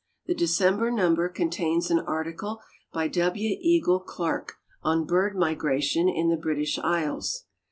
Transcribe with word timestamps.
The 0.25 0.33
December 0.33 0.89
number 0.89 1.29
contains 1.29 1.91
an 1.91 1.99
article 1.99 2.59
by 2.91 3.07
W. 3.07 3.55
Eagle 3.61 3.99
Clarke 3.99 4.53
on 4.81 5.05
Bird 5.05 5.35
Migration 5.35 6.09
in 6.09 6.27
the 6.27 6.37
British 6.37 6.79
Isles. 6.79 7.45